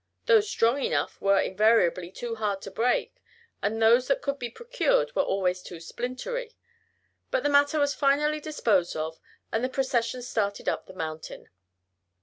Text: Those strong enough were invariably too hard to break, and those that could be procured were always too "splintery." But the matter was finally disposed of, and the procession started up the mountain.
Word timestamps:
Those 0.25 0.49
strong 0.49 0.81
enough 0.81 1.21
were 1.21 1.39
invariably 1.39 2.09
too 2.09 2.33
hard 2.33 2.63
to 2.63 2.71
break, 2.71 3.15
and 3.61 3.79
those 3.79 4.07
that 4.07 4.23
could 4.23 4.39
be 4.39 4.49
procured 4.49 5.15
were 5.15 5.21
always 5.21 5.61
too 5.61 5.79
"splintery." 5.79 6.57
But 7.29 7.43
the 7.43 7.49
matter 7.49 7.77
was 7.79 7.93
finally 7.93 8.39
disposed 8.39 8.95
of, 8.95 9.19
and 9.51 9.63
the 9.63 9.69
procession 9.69 10.23
started 10.23 10.67
up 10.67 10.87
the 10.87 10.93
mountain. 10.95 11.49